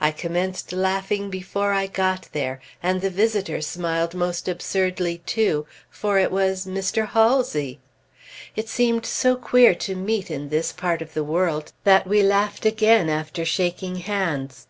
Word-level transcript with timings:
I 0.00 0.10
commenced 0.10 0.72
laughing 0.72 1.30
before 1.30 1.72
I 1.72 1.86
got 1.86 2.26
there, 2.32 2.60
and 2.82 3.00
the 3.00 3.10
visitor 3.10 3.60
smiled 3.60 4.12
most 4.12 4.48
absurdly, 4.48 5.18
too; 5.24 5.66
for 5.88 6.18
it 6.18 6.32
was 6.32 6.66
Mr. 6.66 7.10
Halsey! 7.10 7.78
It 8.56 8.68
seemed 8.68 9.06
so 9.06 9.36
queer 9.36 9.76
to 9.76 9.94
meet 9.94 10.32
in 10.32 10.48
this 10.48 10.72
part 10.72 11.00
of 11.00 11.14
the 11.14 11.22
world 11.22 11.72
that 11.84 12.08
we 12.08 12.24
laughed 12.24 12.66
again 12.66 13.08
after 13.08 13.44
shaking 13.44 13.94
hands. 13.98 14.66